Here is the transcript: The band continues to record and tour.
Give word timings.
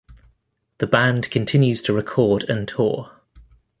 The 0.79 0.87
band 0.87 1.29
continues 1.29 1.83
to 1.83 1.93
record 1.93 2.49
and 2.49 2.67
tour. 2.67 3.11